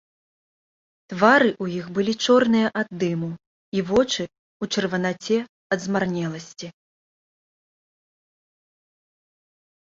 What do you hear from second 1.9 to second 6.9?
былі чорныя ад дыму і вочы ў чырванаце ад змарнеласці.